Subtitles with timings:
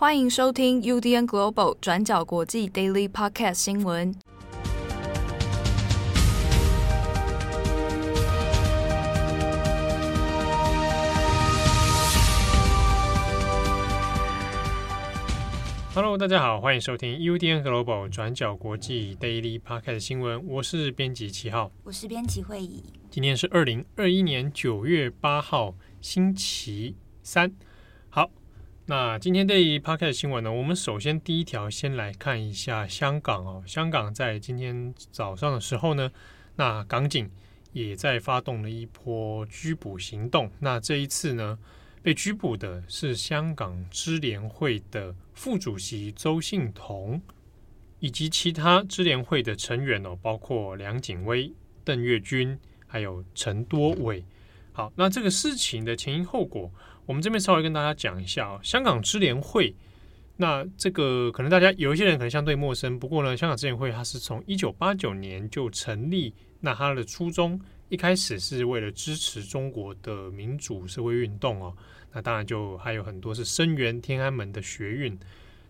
[0.00, 4.14] 欢迎收听 UDN Global 转角国际 Daily Podcast 新闻。
[15.92, 20.46] Hello，大家好，欢迎收听 UDN Global 转角国际 Daily Podcast 新闻。
[20.46, 22.84] 我是编辑七号，我是编辑会议。
[23.10, 26.94] 今天是二零二一年九月八号，星期
[27.24, 27.52] 三。
[28.90, 33.62] 那今天这一 podcast 新闻呢，我们首先第一条先来看一下香港哦。
[33.66, 36.10] 香港在今天早上的时候呢，
[36.56, 37.30] 那港警
[37.74, 40.50] 也在发动了一波拘捕行动。
[40.58, 41.58] 那这一次呢，
[42.02, 47.20] 被拘捕的是香港支联会的副主席周幸彤，
[48.00, 51.52] 以及其他支联会的成员哦，包括梁景威、
[51.84, 54.24] 邓月君，还有陈多伟。
[54.72, 56.72] 好，那这个事情的前因后果。
[57.08, 59.74] 我们这边稍微跟大家讲一下哦，香港支联会，
[60.36, 71.74] 那这个可能大家有一些人可能相对陌生，不过呢，香港支联会它是从一九八九年就成立，那它的初衷一开始是为了支持中国的民主社会运动哦，
[72.12, 75.18] 那当然就还有很多是声援天安门的学运。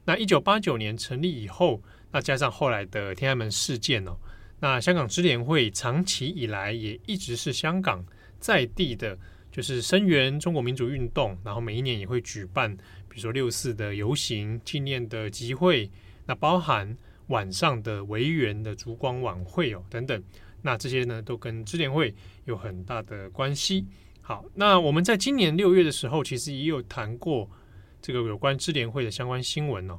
[0.05, 1.81] 那一九八九年成立以后，
[2.11, 4.17] 那加上后来的天安门事件哦，
[4.59, 8.05] 那香港支联会长期以来也一直是香港
[8.41, 9.17] 在地的。
[9.59, 12.73] 就是声援中国民主运动，然后每一年也会举办，
[13.09, 15.91] 比如说六四的游行、纪念的集会，
[16.27, 20.23] 那包含晚上的维园的烛光晚会哦等等，
[20.63, 22.15] 那这些呢都跟支联会
[22.45, 23.85] 有很大的关系。
[24.21, 27.51] 好，那我们在今年六月的时候，其实也有谈过
[28.01, 29.99] 这个有关支联会的相关新闻哦。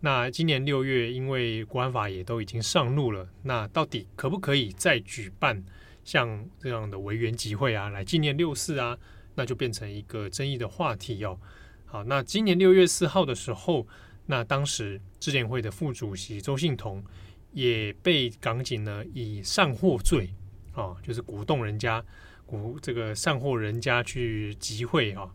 [0.00, 5.62] 那今年六月，因为国安法也都已经上路了，那到底可不可以再举办？
[6.06, 8.96] 像这样的维园集会啊，来纪念六四啊，
[9.34, 11.36] 那就变成一个争议的话题哦。
[11.84, 13.84] 好，那今年六月四号的时候，
[14.26, 17.02] 那当时支联会的副主席周幸彤
[17.50, 20.30] 也被港警呢以煽惑罪
[20.74, 22.04] 啊、就是鼓动人家
[22.46, 25.30] 鼓这个煽惑人家去集会啊、哦，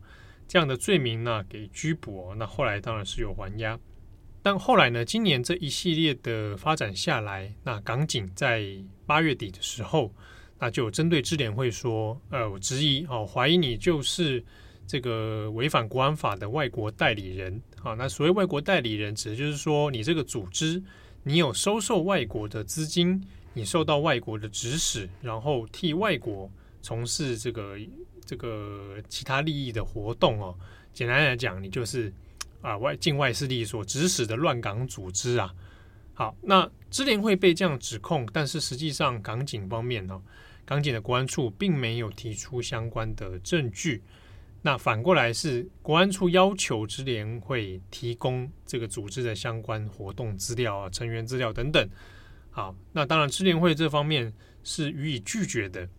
[0.47, 2.35] 这样的罪名呢给拘捕哦。
[2.37, 3.77] 那后来当然是有还押，
[4.41, 8.65] 但后来呢，今年这一系列的发展下来，那港警在
[9.05, 10.13] 八月底的时候。
[10.61, 14.43] 那就针对支联会说，呃，我质疑哦，怀疑你就是
[14.85, 17.95] 这个违反国安法的外国代理人啊。
[17.95, 20.79] 那所谓外国代理人，指的就是说你这个组织，
[21.23, 23.19] 你有收受外国的资金，
[23.55, 26.47] 你受到外国的指使，然后替外国
[26.83, 27.75] 从事这个
[28.23, 30.55] 这个其他利益的活动哦。
[30.93, 32.13] 简单来讲，你就是
[32.61, 35.51] 啊外境外势力所指使的乱港组织啊。
[36.13, 40.21] 好，那支联会被这样指控，但是实际上港警方面呢？
[40.65, 44.01] 港警的国安处并没有提出相关的证据，
[44.61, 51.89] 那反过来是国安处要求支联会提供这个组织的相关活动资料啊、成员资料等等。
[52.51, 54.33] 好，那当然支联会这方面
[54.63, 55.89] 是予以拒绝的，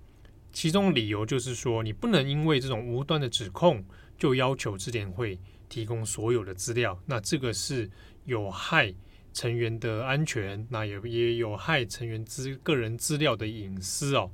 [0.52, 3.84] 其中理由就是说，你不能因为这种无端的指控
[4.16, 7.90] 就要求支联会提供所有的资料，那这个是
[8.24, 8.94] 有害
[9.32, 14.30] 成员的安全，那也也有害成员资个人资料的隐私哦。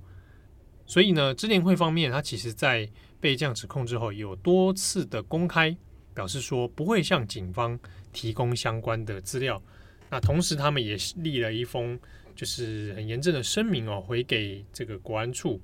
[0.89, 2.89] 所以呢，支联会方面，他其实在
[3.21, 5.77] 被这样指控之后，有多次的公开
[6.15, 7.79] 表示说不会向警方
[8.11, 9.63] 提供相关的资料。
[10.09, 12.01] 那同时，他们也立了一封
[12.35, 15.61] 就是很严正的声明哦，回给这个国安处，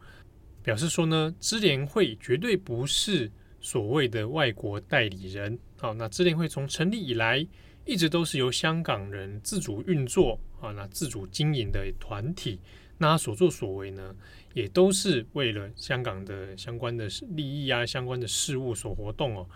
[0.63, 3.33] 表示说呢，支联会绝对不是
[3.63, 5.59] 所谓的外国代理人。
[5.79, 7.45] 好，那支联会从成立以来，
[7.87, 12.61] 一直都是由香港人自主运作啊，那自主经营的团体。
[13.09, 14.15] 他所作所为呢，
[14.53, 19.49] 也都是为了香港的相关的利益啊，相关的事务所活动哦。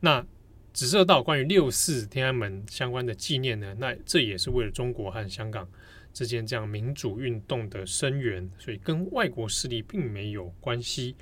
[0.00, 0.24] 那
[0.72, 5.68] 指涉到关于六四天安门相关的纪念呢，那这也是为了中国和香港
[6.12, 11.16] 之间这样民主运动的声援，所以跟外国势力并没有关系。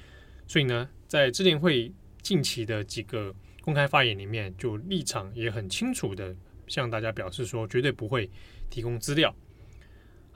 [0.46, 6.34] 所以呢，在支联会近期的几个公开发言里面，就立场也很清楚的
[6.66, 8.30] 向大家表示说，绝对不会
[8.68, 9.34] 提供资料。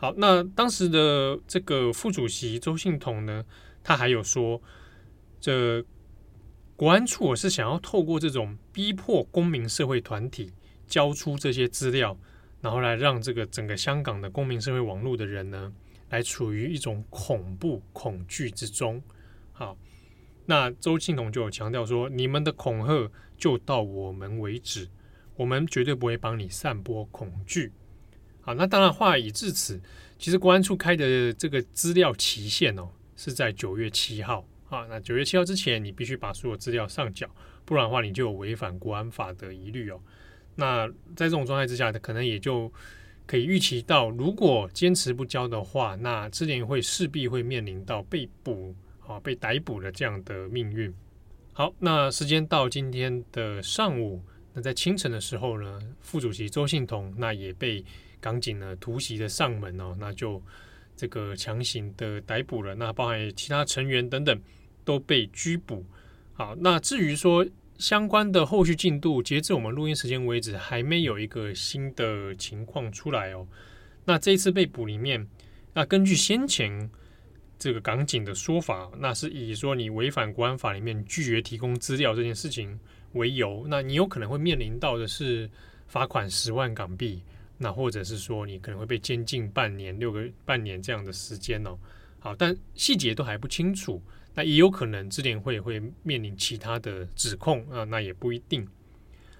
[0.01, 3.45] 好，那当时的这个副主席邹幸彤呢，
[3.85, 4.63] 他还有说，
[5.39, 5.85] 这
[6.75, 10.55] 国安处我是想要透过这种逼迫公民社会团体
[10.87, 12.19] 交出这些资料，
[12.63, 15.71] 然后来让这个整个香港的公民社会网络的人呢，
[16.09, 19.03] 来处于一种恐怖恐惧之中。
[19.53, 19.77] 好，
[20.47, 24.89] 那周庆彤就有强调说，你们的恐吓就到我们为止，
[25.37, 27.71] 我们绝对不会帮你散播恐惧。
[28.43, 29.81] 好，那当然话已至此，
[30.19, 34.87] 其实国安处开的这个资料期限哦，是在九月七号啊。
[34.89, 37.29] 那九月七号之前，你必须把所有资料上缴，
[37.65, 40.01] 不然的话，你就有违反国安法的疑虑哦。
[40.57, 42.73] 那在这种状态之下，可能也就
[43.27, 48.75] 可以预期到，如果坚持不交的话，那智联会势必会面临到被捕
[49.07, 50.93] 啊、被逮捕的这样的命运。
[51.53, 54.23] 好，那时间到今天的上午，
[54.61, 57.85] 在清晨的时候呢，副主席周信彤那也被
[58.21, 60.43] 港警呢突袭的上门哦，那就
[60.97, 62.75] 这个强行的逮捕了。
[62.75, 64.41] 那包含其他成员等等
[64.85, 65.85] 都被拘捕。
[66.33, 67.47] 好，那至于说
[67.79, 73.47] 相关的后续进度，截至我们录音时间为止，还没有一个新的情况出来哦。
[74.05, 75.27] 那这一次被捕里面，
[75.75, 76.91] 那根据先前。
[77.63, 82.81] 这个港警的说法，那是以说你违反国安法里面拒绝提供资料这件事情
[83.13, 85.49] 为由，那你有可能会面临到的是
[85.87, 87.23] 罚款十万港币，
[87.59, 91.79] 那或者是说你可能会被监禁半年、六个半年这样的时间哦。
[92.19, 94.03] 好，但细节都还不清楚，
[94.35, 98.67] 那也有可能支联会会面临其他的指控啊，那也不一定。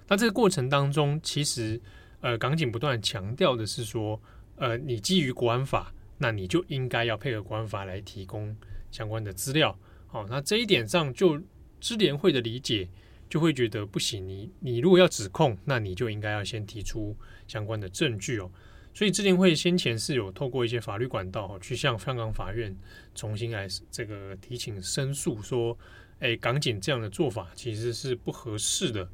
[0.07, 1.79] 那这个过程当中，其实
[2.19, 4.21] 呃，港警不断强调的是说，
[4.55, 5.93] 呃，你基于国安法。
[6.23, 8.55] 那你就应该要配合国安法来提供
[8.91, 9.75] 相关的资料，
[10.05, 11.41] 好，那这一点上就
[11.79, 12.87] 支联会的理解
[13.31, 17.15] 就会觉得不行，你你如果要指控，那你就应该要先提出
[17.47, 18.51] 相关的证据哦。
[18.93, 22.75] 所以支联会先前是有透过一些法律管道去向香港法院
[23.15, 25.77] 重新来这个提请申诉，说，
[26.19, 29.09] 诶，港警这样的做法其实是不合适的。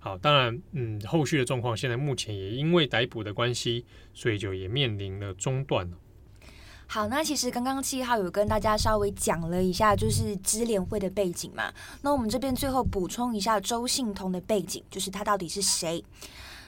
[0.00, 5.96] 好，当然，嗯，后续的状况现在目前也因为逮捕的关系，所以就也面临了中断了。
[6.92, 11.72] 好，那其实刚刚七号有跟大家稍微讲了一下，就是支联会的背景嘛。
[12.02, 16.04] 那我们这边最后补充一下周幸彤的背景，就是他到底是谁？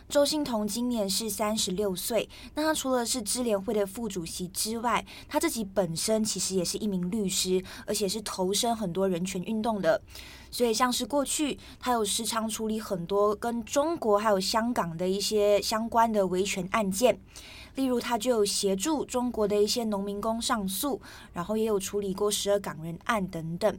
[0.09, 2.29] 周幸彤今年是三十六岁。
[2.55, 10.01] 那他除了是支联会的副主席之外，他自己本身其实也是一名律师，而且是投身很多人权运动的。
[10.53, 17.19] 所以像是过去他有时常处理很多跟中国还有香港的一些相关的维权案件。
[17.75, 21.01] 例如，他就有协助中国的一些农民工上诉，
[21.33, 23.79] 然后也有处理过十二港人案等等。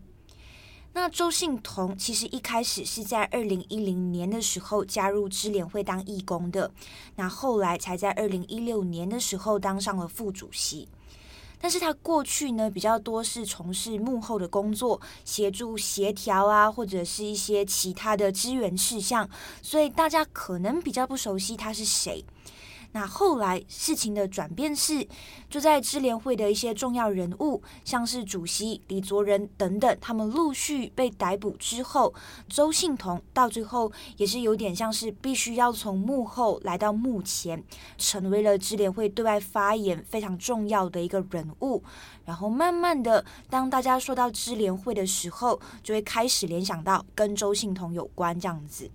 [0.96, 6.72] 那周信彤其实一开始是在二零一零年的时候加入支联会当义工的，
[7.16, 10.88] 那后来才在二零一六年的时候当上了副主席。
[11.60, 19.28] 但是他过去呢比较多是从事幕后的工作，协助协调啊，或者是一些其他的支援事项，
[19.62, 22.24] 所以大家可能比较不熟悉他是谁。
[22.94, 25.06] 那后来事情的转变是，
[25.50, 32.14] 就在支联会的一些重要人物，像是主席李卓人等等，他们陆续被逮捕之后，
[32.48, 37.64] 周幸彤到最后也是有点像是必须要从幕后来到幕前，
[37.98, 41.84] 成为了支联会对外发言非常重要的一个人物。
[42.26, 48.90] 然后慢慢的，当大家说到支联会的时候，就会开始联想到跟周幸彤有关这样子。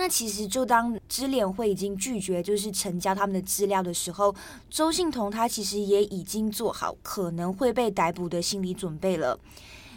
[0.00, 4.32] 那其实，就当支联会已经拒绝就是成交他们的资料的时候，
[4.70, 9.36] 周幸彤他其实也已经做好可能会被逮捕的心理准备了。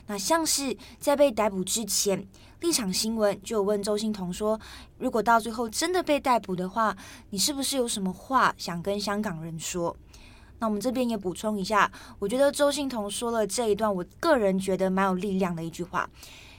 [0.07, 2.27] 那像是在被逮捕之前，
[2.61, 4.59] 立场新闻就问周幸彤说
[4.97, 6.97] ：“如果到最后真的被逮捕的话，
[7.29, 9.95] 你是不是有什么话想跟香港人说？”
[10.57, 16.09] 那我们这边也补充一下，我觉得周幸彤说了这一段，我个人觉得蛮有力量的一句话。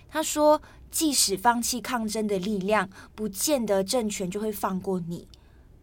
[0.08, 0.62] 他说。
[0.92, 5.26] 即使放弃抗争的力量，不见得政权就会放过你。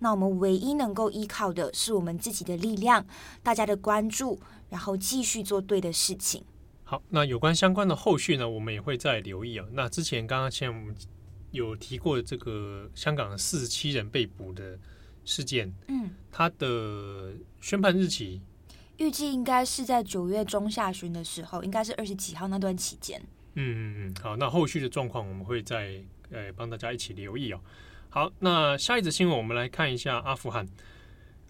[0.02, 3.06] 那我们唯一能够依靠的是我们自己的力量，
[3.44, 6.44] 大家的关注，然后继续做对的事情。
[6.84, 9.66] 好，那有关相关的后续呢，我们也会再留意啊。
[9.74, 10.96] 那之前刚刚前我们
[11.52, 14.80] 有提过这个香港四十七人被捕的
[15.26, 18.42] 事件，嗯，它的宣判日期
[18.98, 23.22] 预计应该是在九月中下旬的时候，应该是二十几号那段期间。
[23.62, 26.02] 嗯嗯嗯，好，那后续的状况我们会再
[26.32, 27.60] 呃帮大家一起留意哦。
[28.10, 30.66] 好，那下一则新闻我们来看一下阿富汗。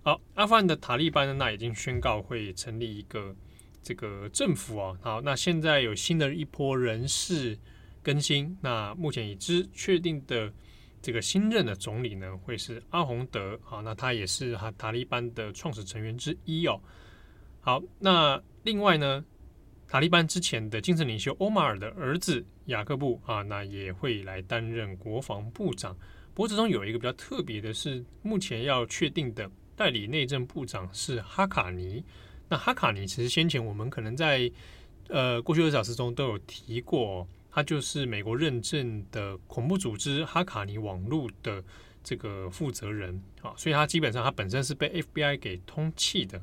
[0.01, 3.35] 好，阿富汗的塔利班呢，那已经宣告会成立一个
[3.83, 4.97] 这个政府哦。
[5.01, 7.55] 好，那现在有新的一波人事
[8.01, 10.51] 更新，那目前已知确定的
[11.03, 13.59] 这个新任的总理呢，会是阿洪德。
[13.61, 16.81] 好，那他也是哈塔利班的创始成员之一哦。
[17.61, 19.23] 好，那另外呢？
[19.89, 25.97] 塔利班之前的精神领袖欧马尔的儿子雅各布啊，那也会来担任国防部长。
[26.35, 32.03] 不过，这中有一个比较特别的是，目前要确定的代理内政部长是哈卡尼。
[32.47, 34.49] 那哈卡尼其实先前我们可能在
[35.07, 41.63] 呃过去二小时中都有提过，他就是美国认证的恐怖组织哈卡尼网络的
[42.03, 46.39] 这个负责人啊，所以他基本上他本身是被 FBI 给通缉的。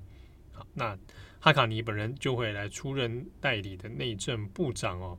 [0.53, 0.99] 好，那。
[1.47, 5.17] 哈卡尼本人就会来出任代理的内政部长哦。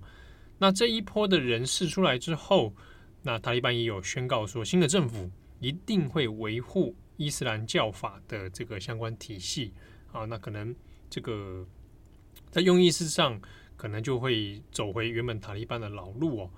[0.58, 2.76] 那这一波的人事出来之后，
[3.24, 5.32] 那塔利班也有宣告说，新的政府
[5.62, 9.74] 一定会维护伊斯兰教法的这个相关体系。
[10.12, 10.76] 啊，那可能
[11.10, 11.66] 这个
[12.52, 13.40] 在用意识上，
[13.78, 16.52] 可能就会走回原本塔利班的老路哦。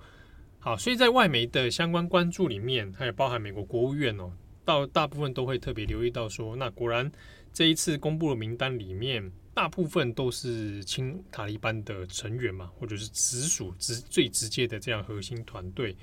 [0.58, 4.32] 好，所以在外媒的相关关注里面，还有包含美国国务院哦，
[4.64, 7.08] 到大部分都会特别留意到说，那果然
[7.52, 15.94] 这一次公布的名单里面，大部分都是亲塔利班的成员嘛，或者是直属直最直接的这样核心团队。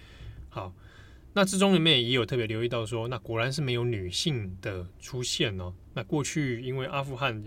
[0.48, 0.72] 好，
[1.34, 5.74] 那之中里面也有特别留意到说，那果然是没有女性的出现哦。
[5.96, 7.44] 那过去因为阿富汗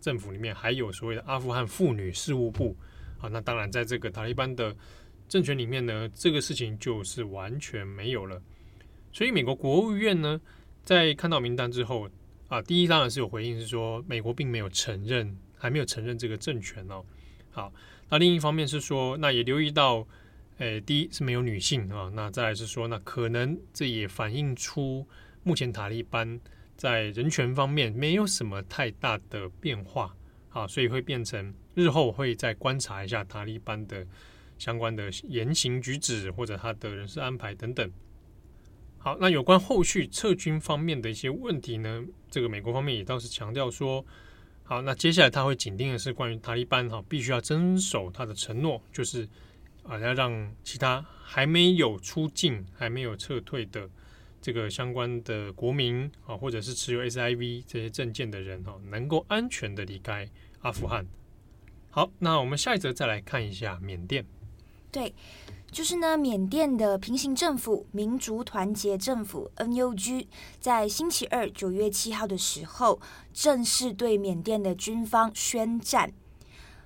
[0.00, 2.76] 政府里面还有所谓的阿富汗妇女事务部。
[3.20, 4.74] 啊，那当然，在这个塔利班的
[5.28, 8.42] 政权里面呢，这个事情就是完全没有了。
[9.12, 10.40] 所以，美国国务院呢，
[10.82, 12.10] 在看到名单之后，
[12.48, 17.04] 啊，第一当然是有回应，是说美国并没有承认，还没有承认这个政权哦。
[17.52, 17.72] 好，
[18.08, 20.06] 那另一方面是说，那也留意到，
[20.58, 25.06] 诶，第一是没有女性啊，那再来是说，那可能这也反映出
[25.44, 26.40] 目前塔利班
[26.76, 30.14] 在人权方面没有什么太大的变化。
[30.50, 34.06] 啊，所以会变成日后会再观察一下塔利班的
[34.58, 37.90] 相关的言行举止，或者他的人事安排等等。
[38.98, 44.04] 好，那有关后续撤军方面的一些问题呢，这个美国方面也倒是强调说，
[44.72, 49.28] 好，那接下来他会紧盯的是关于塔利班哈，必须要遵守他的承诺，就是
[49.82, 53.86] 啊要让其他还没有出境、还没有撤退的
[54.40, 60.26] 这个相关的国民啊，或者是持有 SIV 这些证件的人哈，能够安全的离开。
[60.62, 61.06] 阿富汗，
[61.90, 64.24] 好，那我们下一则再来看一下缅甸。
[64.92, 65.14] 对，
[65.70, 70.26] 就是呢，缅甸的平行政府民族团结政府 （NUG）
[70.60, 73.00] 在星期二九月七号的时候，
[73.32, 76.12] 正式对缅甸的军方宣战。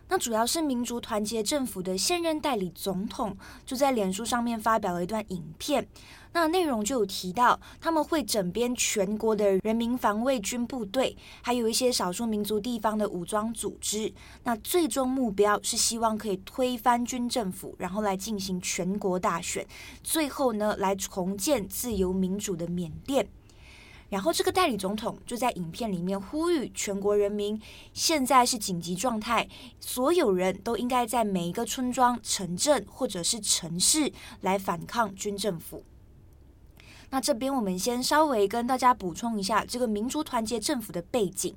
[0.09, 5.87] 那主要是民族团结政府的现任代理总统就在脸书上面发表了一段影片。
[6.33, 14.13] 那内容就有提到，他们会整编全国的人民防卫军部队，还有一些少数民族地方的武装组织。
[14.45, 19.67] 那最终目标是希望可以推翻军政府，然后来进行全国大选，
[20.03, 23.27] 最后呢，来重建自由民主的缅甸。
[24.09, 27.61] 然后这个代理总统就在影片里面呼吁全国人民，
[27.93, 29.49] 现在是紧急状态，
[29.81, 35.83] 所有人都应该在每一个村庄、城镇或者是城市来反抗军政府。
[37.11, 41.55] 那这边我们先稍微跟大家补充一下这个民族团结政府的背景。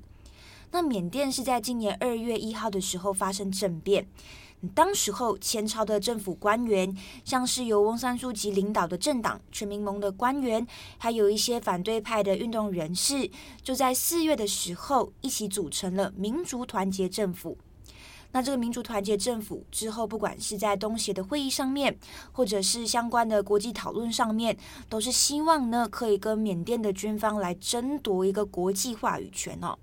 [0.72, 4.06] 那缅甸是在今年二月一号的时候发生政变，
[4.74, 10.66] 当时候前朝的政府官员，像是由翁山苏姬领导的政党全民盟的官员，
[10.98, 13.30] 还有一些反对派的运动人士，
[13.62, 17.56] 就在四月的时候一起组成了民族团结政府。
[18.32, 21.98] 那这个民族团结政府之后，不管是在东协的会议上面，
[22.30, 24.56] 或者是相关的国际讨论上面，
[24.88, 29.76] 都是希望呢可以跟缅甸的军方来争夺一个国际话语权哦。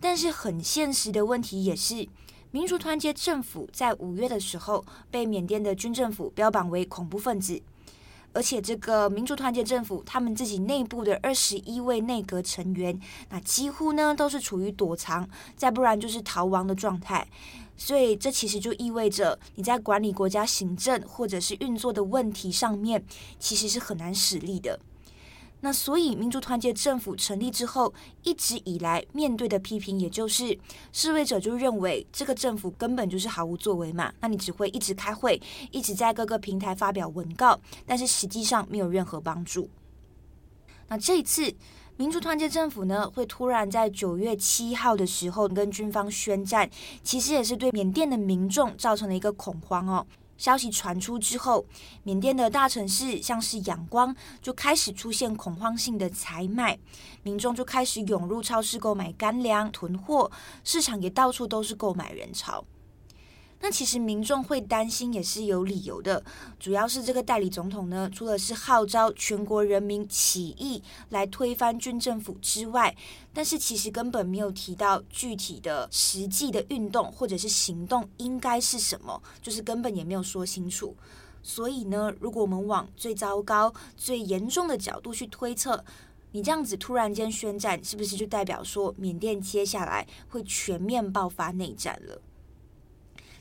[0.00, 2.08] 但是很现实的问题也是，
[2.52, 7.60] 民族团结政府在五月的时候被缅甸的军政府标榜为恐怖分子，
[8.32, 12.98] 而且这个民族团结政府他们自己内部的二十一位内阁成员，
[13.28, 17.26] 那几乎呢都是处于躲藏，再不然就是逃亡的状态。
[17.76, 23.04] 所以，这其实就意味着你在管理国家行政或者是运作的问题上面，
[23.38, 24.80] 其实是很难使力的。
[25.66, 27.92] 那所以，民族团结政府成立之后，
[28.22, 30.56] 一直以来面对的批评，也就是
[30.92, 34.12] 示威者就认为这个政府根本就是毫无作为嘛。
[34.20, 35.42] 那你只会一直开会，
[35.72, 39.68] 一直在各个平台发表文告，但是实际上没有任何帮助。
[40.86, 41.52] 那这一次。
[41.98, 46.68] 民族团结政府呢，会突然在九月七号的时候跟军方宣战，
[47.02, 50.06] 其实也是对缅甸的民众造成了一个恐慌哦。
[50.36, 51.64] 消息传出之后，
[52.02, 56.78] 缅甸的大城市像是仰光就开始出现恐慌性的采买，
[57.22, 60.30] 民众就开始涌入超市购买干粮囤货，
[60.64, 62.64] 市场也到处都是购买人潮。
[63.58, 66.22] 那其实民众会担心也是有理由的，
[66.60, 72.94] 主要是这个代理总统呢，除了是号召全国人民起义来推翻军政府之外，
[73.32, 80.94] 但是其实根本没有提到具体的实际的运动或者是行动应该是什么，就是根本也没有说清楚。
[81.42, 85.82] 所以呢，如果我们往最糟糕、最严重的角度去推测，
[86.32, 92.20] 你这样子突然间宣战，是不是就代表说缅甸接下来会全面爆发内战了？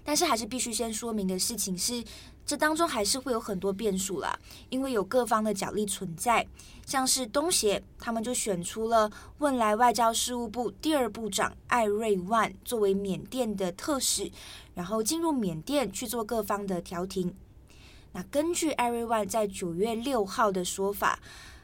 [0.05, 2.01] 但是还是必须先说明的事情是，
[2.45, 6.47] 这当中还是会有很多变数啦，因为有各方的角力存在。
[6.85, 14.31] 像是东协，他们就选出了汶莱外交事务部第二部长艾瑞万作为缅甸的特使，
[14.75, 17.33] 然后进入缅甸去做各方的调停。
[18.11, 21.19] 那根据艾瑞万在九月六号的说法，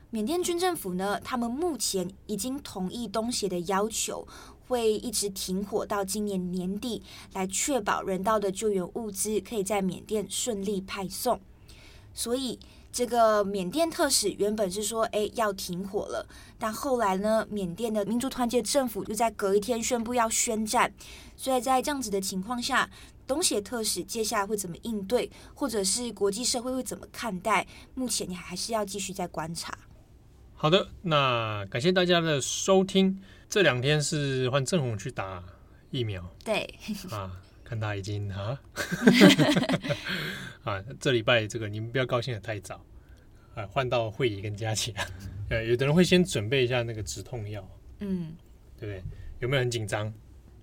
[0.09, 4.27] 缅甸军政府呢，他们目前已经同意东协的要求，
[4.71, 11.37] 会一直停火到今年年底，来确保人道的救援物资可以在缅甸顺利派送。
[12.13, 12.57] 所以，
[12.89, 16.25] 这个缅甸特使原本是说，哎，要停火了，
[16.57, 20.93] 但后来呢，缅甸的民族团结政府又在隔一天宣布要宣战。
[21.35, 22.89] 所以在这样子的情况下，
[23.27, 27.67] 东协特使接下来会怎么应对，或者是国际社会会怎么看待？
[27.93, 29.77] 目前你还是要继续在观察。
[30.53, 33.21] 好的，那感谢大家的收听。
[33.51, 35.43] 这两天是换郑红去打
[35.89, 36.73] 疫苗，对
[37.11, 37.29] 啊，
[37.65, 38.57] 看他已经啊，
[40.63, 42.81] 啊，这礼拜这个你们不要高兴得太早
[43.53, 45.05] 啊，换到慧仪跟佳琪啊，
[45.49, 48.37] 呃，有的人会先准备一下那个止痛药，嗯，
[48.79, 49.03] 对不对？
[49.41, 50.13] 有没有很紧张？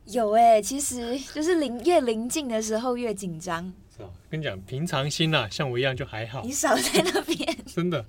[0.07, 3.71] 有哎、欸，其实就是临越临近的时候越紧张。
[3.95, 4.09] 是吧？
[4.31, 6.43] 跟你讲，平常心呐、啊，像我一样就还好。
[6.43, 7.55] 你少在那边。
[7.69, 8.01] 真的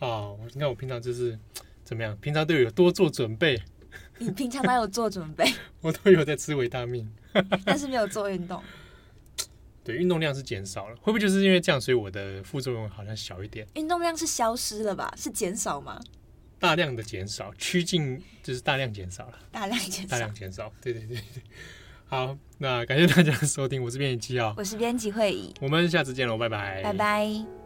[0.00, 1.38] 啊，你看我平常就是
[1.84, 2.16] 怎么样？
[2.20, 3.62] 平常都有多做准备。
[4.18, 5.44] 你平常哪有做准备？
[5.80, 7.10] 我都有在吃维他命，
[7.64, 8.62] 但是没有做运动。
[9.84, 13.66] 对，运动量是减少了，会不会就是因为这样，所以我的副作用好像小一点？
[13.74, 15.12] 运动量是消失了吧？
[15.16, 16.00] 是减少吗？
[16.58, 19.38] 大量的减少，趋近就是大量减少了。
[19.52, 20.72] 大量减少，大量减少。
[20.80, 21.42] 对对对对。
[22.06, 27.65] 好，那感谢大家的收听，我是编辑七号，我是编辑会议，我们下次见喽，拜拜，拜拜。